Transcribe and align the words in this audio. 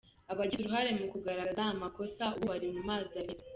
Abagize 0.31 0.59
uruhare 0.63 0.91
mu 0.99 1.05
kugaragaza 1.11 1.61
amakosa 1.75 2.23
ubu 2.35 2.45
bari 2.51 2.67
mu 2.75 2.81
mazi 2.89 3.13
abira! 3.21 3.43